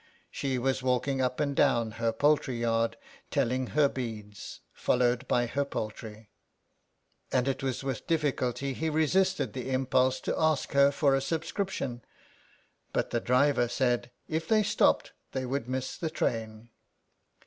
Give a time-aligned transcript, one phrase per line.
[0.31, 2.97] She was walking up and down her poultry yard,
[3.29, 6.31] telling her beads, followed by her poultry;
[7.31, 11.21] and it was with difficulty that he resisted the impulse to ask her for a
[11.21, 12.01] subscrip tion,
[12.91, 16.71] but the driver said if they stopped they would miss the train.